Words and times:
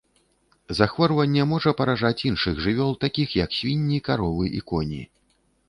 Захворванне 0.77 1.43
можа 1.51 1.73
паражаць 1.83 2.25
іншых 2.31 2.55
жывёл, 2.69 2.91
такіх 3.07 3.37
як 3.43 3.49
свінні, 3.61 4.03
каровы 4.11 4.45
і 4.61 4.67
коні. 4.73 5.03